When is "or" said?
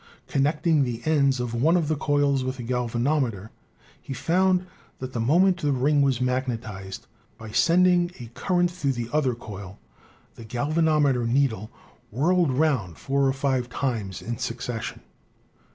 13.27-13.33